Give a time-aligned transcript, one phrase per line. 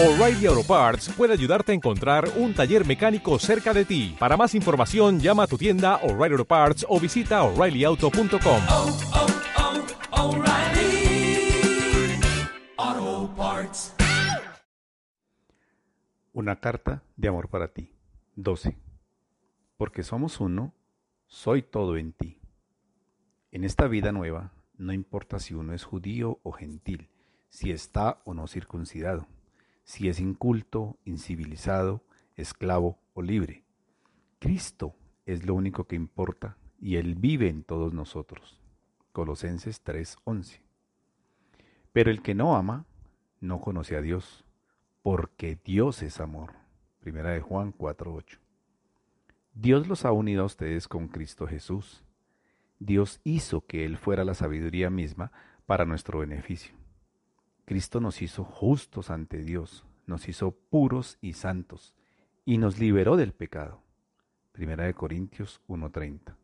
[0.00, 4.14] O'Reilly Auto Parts puede ayudarte a encontrar un taller mecánico cerca de ti.
[4.16, 8.62] Para más información, llama a tu tienda O'Reilly Auto Parts o visita oreillyauto.com.
[8.70, 8.98] oh,
[12.76, 13.96] oh, Parts.
[16.32, 17.92] Una carta de amor para ti.
[18.36, 18.78] 12.
[19.76, 20.74] Porque somos uno,
[21.26, 22.40] soy todo en ti.
[23.50, 27.10] En esta vida nueva, no importa si uno es judío o gentil,
[27.48, 29.26] si está o no circuncidado,
[29.88, 32.04] si es inculto, incivilizado,
[32.36, 33.64] esclavo o libre.
[34.38, 38.60] Cristo es lo único que importa y Él vive en todos nosotros.
[39.12, 40.60] Colosenses 3:11.
[41.90, 42.84] Pero el que no ama,
[43.40, 44.44] no conoce a Dios,
[45.00, 46.52] porque Dios es amor.
[47.00, 48.40] Primera de Juan 4:8.
[49.54, 52.04] Dios los ha unido a ustedes con Cristo Jesús.
[52.78, 55.32] Dios hizo que Él fuera la sabiduría misma
[55.64, 56.76] para nuestro beneficio.
[57.68, 61.94] Cristo nos hizo justos ante Dios, nos hizo puros y santos,
[62.46, 63.82] y nos liberó del pecado.
[64.52, 66.38] Primera de Corintios 1:30.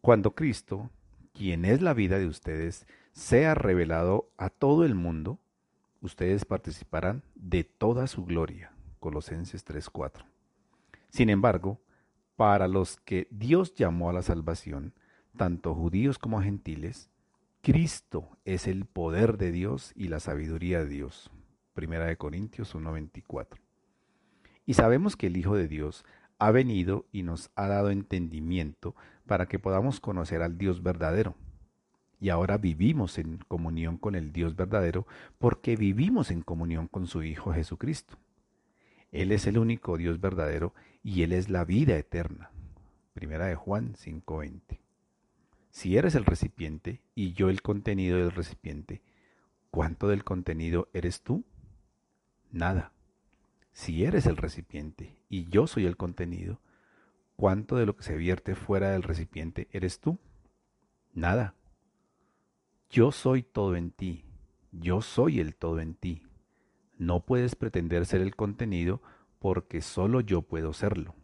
[0.00, 0.90] Cuando Cristo,
[1.32, 5.40] quien es la vida de ustedes, sea revelado a todo el mundo,
[6.00, 8.72] ustedes participarán de toda su gloria.
[9.00, 10.24] Colosenses 3:4.
[11.08, 11.80] Sin embargo,
[12.36, 14.94] para los que Dios llamó a la salvación,
[15.36, 17.10] tanto judíos como gentiles,
[17.64, 21.30] Cristo es el poder de Dios y la sabiduría de Dios.
[21.74, 23.60] Primera de Corintios 1:24.
[24.66, 26.04] Y sabemos que el Hijo de Dios
[26.40, 28.96] ha venido y nos ha dado entendimiento
[29.28, 31.36] para que podamos conocer al Dios verdadero.
[32.18, 35.06] Y ahora vivimos en comunión con el Dios verdadero
[35.38, 38.18] porque vivimos en comunión con su Hijo Jesucristo.
[39.12, 42.50] Él es el único Dios verdadero y Él es la vida eterna.
[43.14, 44.80] Primera de Juan 5:20.
[45.72, 49.00] Si eres el recipiente y yo el contenido del recipiente,
[49.70, 51.46] ¿cuánto del contenido eres tú?
[52.50, 52.92] Nada.
[53.72, 56.60] Si eres el recipiente y yo soy el contenido,
[57.36, 60.18] ¿cuánto de lo que se vierte fuera del recipiente eres tú?
[61.14, 61.54] Nada.
[62.90, 64.26] Yo soy todo en ti,
[64.72, 66.22] yo soy el todo en ti.
[66.98, 69.00] No puedes pretender ser el contenido
[69.38, 71.14] porque solo yo puedo serlo.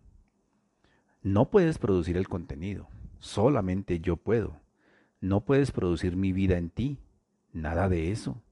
[1.21, 4.61] No puedes producir el contenido, solamente yo puedo.
[5.21, 6.99] No puedes producir mi vida en ti,
[7.53, 8.43] nada de eso.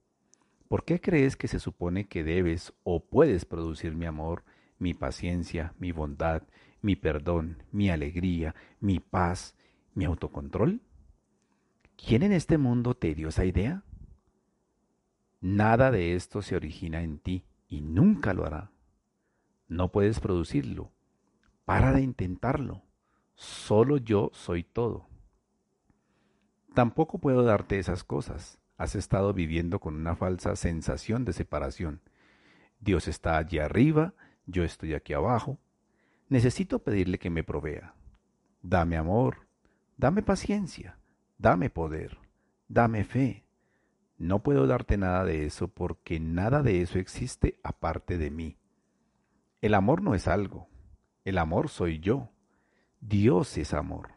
[0.68, 4.44] ¿Por qué crees que se supone que debes o puedes producir mi amor,
[4.78, 6.42] mi paciencia, mi bondad,
[6.82, 9.54] mi perdón, mi alegría, mi paz,
[9.94, 10.80] mi autocontrol?
[11.96, 13.84] ¿Quién en este mundo te dio esa idea?
[15.40, 18.72] Nada de esto se origina en ti y nunca lo hará.
[19.68, 20.92] No puedes producirlo.
[21.64, 22.85] Para de intentarlo.
[23.36, 25.06] Solo yo soy todo.
[26.74, 28.58] Tampoco puedo darte esas cosas.
[28.78, 32.00] Has estado viviendo con una falsa sensación de separación.
[32.80, 34.14] Dios está allí arriba,
[34.46, 35.58] yo estoy aquí abajo.
[36.28, 37.94] Necesito pedirle que me provea.
[38.62, 39.46] Dame amor,
[39.96, 40.98] dame paciencia,
[41.38, 42.18] dame poder,
[42.68, 43.44] dame fe.
[44.18, 48.56] No puedo darte nada de eso porque nada de eso existe aparte de mí.
[49.60, 50.68] El amor no es algo,
[51.24, 52.30] el amor soy yo.
[53.00, 54.10] Dios es amor.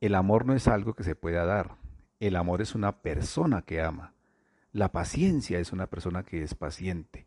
[0.00, 1.76] El amor no es algo que se pueda dar,
[2.20, 4.14] el amor es una persona que ama.
[4.72, 7.26] La paciencia es una persona que es paciente.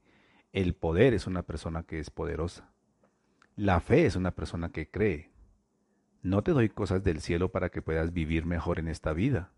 [0.53, 2.71] El poder es una persona que es poderosa.
[3.55, 5.31] La fe es una persona que cree.
[6.21, 9.51] No te doy cosas del cielo para que puedas vivir mejor en esta vida.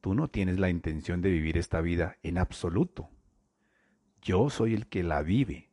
[0.00, 3.08] Tú no tienes la intención de vivir esta vida en absoluto.
[4.20, 5.70] Yo soy el que la vive.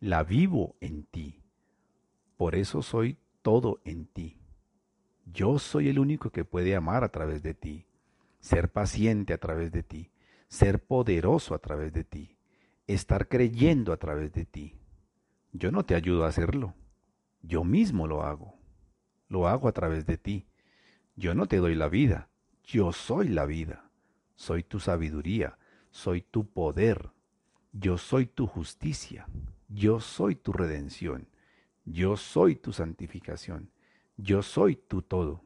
[0.00, 1.42] La vivo en ti.
[2.36, 4.38] Por eso soy todo en ti.
[5.26, 7.86] Yo soy el único que puede amar a través de ti,
[8.40, 10.10] ser paciente a través de ti,
[10.48, 12.36] ser poderoso a través de ti,
[12.86, 14.76] estar creyendo a través de ti.
[15.52, 16.74] Yo no te ayudo a hacerlo.
[17.42, 18.54] Yo mismo lo hago.
[19.28, 20.46] Lo hago a través de ti.
[21.16, 22.28] Yo no te doy la vida.
[22.64, 23.90] Yo soy la vida.
[24.34, 25.58] Soy tu sabiduría.
[25.90, 27.10] Soy tu poder.
[27.72, 29.26] Yo soy tu justicia.
[29.68, 31.28] Yo soy tu redención.
[31.84, 33.70] Yo soy tu santificación.
[34.16, 35.42] Yo soy tu todo.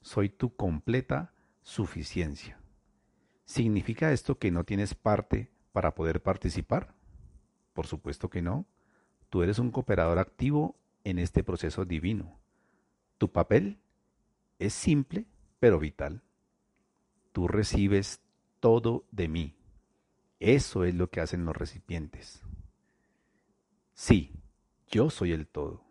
[0.00, 2.58] Soy tu completa suficiencia.
[3.44, 6.94] ¿Significa esto que no tienes parte para poder participar?
[7.74, 8.66] Por supuesto que no.
[9.28, 12.40] Tú eres un cooperador activo en este proceso divino.
[13.18, 13.80] Tu papel
[14.58, 15.26] es simple
[15.58, 16.22] pero vital.
[17.32, 18.20] Tú recibes
[18.58, 19.56] todo de mí.
[20.40, 22.42] Eso es lo que hacen los recipientes.
[23.92, 24.32] Sí,
[24.90, 25.84] yo soy el todo.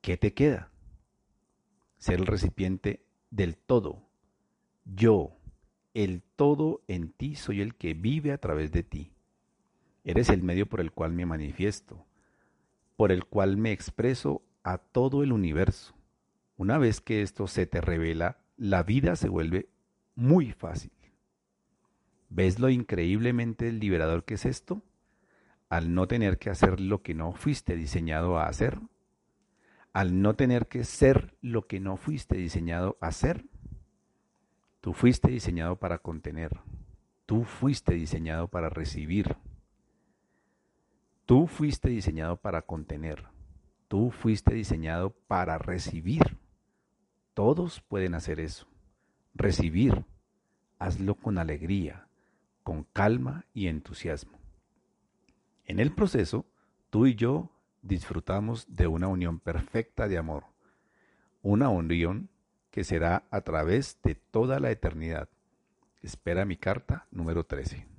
[0.00, 0.70] ¿Qué te queda?
[1.98, 4.02] Ser el recipiente del todo.
[4.84, 5.36] Yo,
[5.92, 9.12] el todo en ti, soy el que vive a través de ti.
[10.04, 12.06] Eres el medio por el cual me manifiesto,
[12.96, 15.94] por el cual me expreso a todo el universo.
[16.56, 19.68] Una vez que esto se te revela, la vida se vuelve
[20.14, 20.92] muy fácil.
[22.30, 24.82] ¿Ves lo increíblemente liberador que es esto?
[25.68, 28.80] Al no tener que hacer lo que no fuiste diseñado a hacer.
[29.92, 33.44] Al no tener que ser lo que no fuiste diseñado a ser.
[34.80, 36.60] Tú fuiste diseñado para contener.
[37.26, 39.36] Tú fuiste diseñado para recibir.
[41.26, 43.26] Tú fuiste diseñado para contener.
[43.88, 46.38] Tú fuiste diseñado para recibir.
[47.34, 48.66] Todos pueden hacer eso.
[49.34, 50.06] Recibir.
[50.78, 52.08] Hazlo con alegría,
[52.62, 54.37] con calma y entusiasmo.
[55.68, 56.46] En el proceso,
[56.88, 57.50] tú y yo
[57.82, 60.44] disfrutamos de una unión perfecta de amor.
[61.42, 62.30] Una unión
[62.70, 65.28] que será a través de toda la eternidad.
[66.02, 67.97] Espera mi carta número 13.